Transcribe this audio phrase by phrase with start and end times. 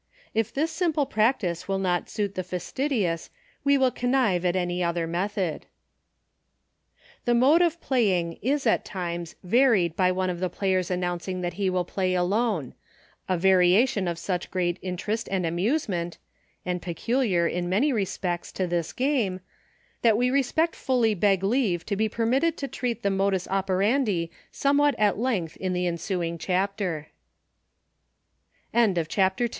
[0.33, 3.29] If this simple practice will not suit the fastidious,
[3.63, 5.67] we will con nive at any other method.
[7.25, 11.53] The mode of playing is, at times, varied by one of the players announcing that
[11.53, 12.73] he will Play Alone—
[13.29, 16.17] a variation of such great interest and amusement—
[16.65, 19.39] and peculiar, in many respects, to this game—
[20.01, 24.95] that we respect fully beg leave to be permitted to treat the modus operandi somewhat
[24.97, 25.13] a